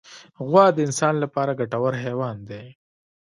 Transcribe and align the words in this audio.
غوا 0.47 0.65
د 0.73 0.77
انسان 0.87 1.15
لپاره 1.23 1.57
ګټور 1.59 1.93
حیوان 2.03 2.37
دی. 2.49 2.65